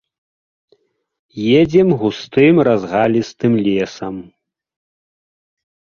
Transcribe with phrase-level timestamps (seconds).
[1.59, 4.15] Едзем густым разгалістым лесам.